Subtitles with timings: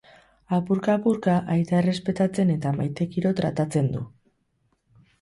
[0.55, 4.07] Apurka-apurka aita errespetatzen eta maitekiro tratatzen du.